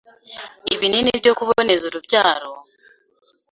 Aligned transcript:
ibinini 0.73 1.09
byo 1.19 1.31
kuboneza 1.37 1.83
urubyaro, 1.89 2.51